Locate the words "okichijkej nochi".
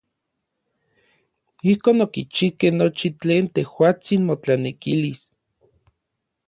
2.05-3.07